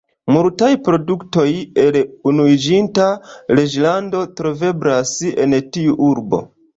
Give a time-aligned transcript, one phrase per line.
[0.35, 1.43] Multaj produktoj
[1.81, 1.97] el
[2.31, 3.05] Unuiĝinta
[3.59, 5.13] Reĝlando troveblas
[5.45, 6.41] en tiu urbo.